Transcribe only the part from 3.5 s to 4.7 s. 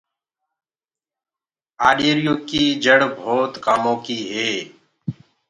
ڪآمو ڪيٚ هي۔